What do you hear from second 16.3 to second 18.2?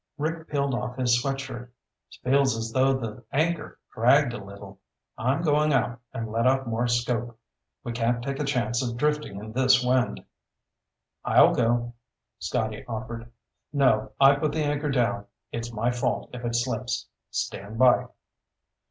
if it slips. Stand by."